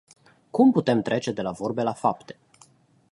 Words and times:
Cum 0.49 0.71
putem 0.71 1.01
trece 1.01 1.31
de 1.31 1.41
la 1.41 1.51
vorbe 1.51 1.81
la 1.83 1.93
fapte? 1.93 2.39